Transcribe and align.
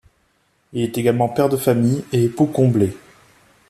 Il 0.73 0.81
est 0.81 0.97
également 0.97 1.29
père 1.29 1.47
de 1.47 1.57
famille 1.57 2.03
et 2.11 2.23
époux 2.23 2.47
comblé. 2.47 2.97